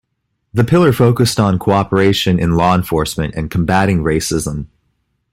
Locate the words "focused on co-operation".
0.93-2.39